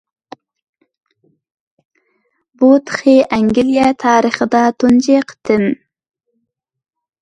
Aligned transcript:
بۇ 2.63 2.71
تېخى 2.87 3.17
ئەنگلىيە 3.29 3.93
تارىخىدا 4.07 4.67
تۇنجى 4.81 5.23
قېتىم. 5.31 5.73